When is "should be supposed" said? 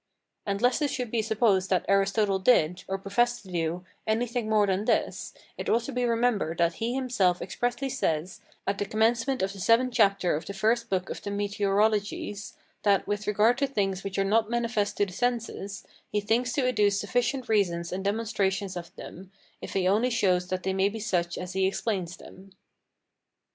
0.89-1.69